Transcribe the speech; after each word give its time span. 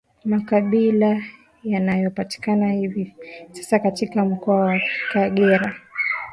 Makabila 0.25 1.23
yanayopatikana 1.63 2.71
hivi 2.71 3.15
sasa 3.51 3.79
katika 3.79 4.25
mkoa 4.25 4.55
wa 4.59 4.79
Kagera 5.13 5.75